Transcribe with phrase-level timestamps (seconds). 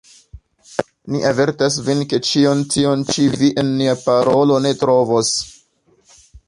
[1.15, 5.35] Ni avertas vin, ke ĉion tion ĉi vi en nia parolo ne trovos.